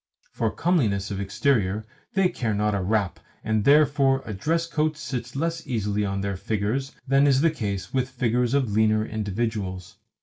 For 0.31 0.49
comeliness 0.49 1.11
of 1.11 1.21
exterior 1.21 1.85
they 2.15 2.27
care 2.27 2.55
not 2.55 2.73
a 2.73 2.81
rap, 2.81 3.19
and 3.43 3.65
therefore 3.65 4.23
a 4.25 4.33
dress 4.33 4.65
coat 4.65 4.97
sits 4.97 5.35
less 5.35 5.67
easily 5.67 6.03
on 6.03 6.21
their 6.21 6.37
figures 6.37 6.93
than 7.07 7.27
is 7.27 7.41
the 7.41 7.51
case 7.51 7.93
with 7.93 8.09
figures 8.09 8.55
of 8.55 8.71
leaner 8.71 9.05
individuals. 9.05 9.97